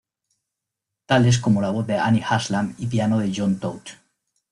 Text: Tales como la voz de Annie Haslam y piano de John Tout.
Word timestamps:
Tales 1.05 1.37
como 1.37 1.61
la 1.61 1.69
voz 1.69 1.85
de 1.85 1.99
Annie 1.99 2.23
Haslam 2.27 2.73
y 2.79 2.87
piano 2.87 3.19
de 3.19 3.31
John 3.35 3.59
Tout. 3.59 3.87